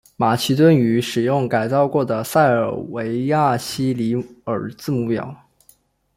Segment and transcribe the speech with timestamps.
[0.17, 5.47] 马其顿语使用改造过的塞尔维亚西里尔字母表。